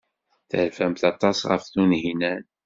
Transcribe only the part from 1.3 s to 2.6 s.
ɣef Tunhinan.